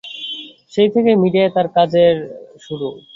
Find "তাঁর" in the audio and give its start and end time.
1.55-1.67